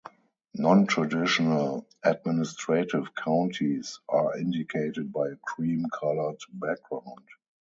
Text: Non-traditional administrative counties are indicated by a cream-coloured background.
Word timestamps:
Non-traditional 0.55 1.85
administrative 2.03 3.13
counties 3.13 3.99
are 4.09 4.35
indicated 4.35 5.13
by 5.13 5.27
a 5.29 5.35
cream-coloured 5.45 6.39
background. 6.53 7.27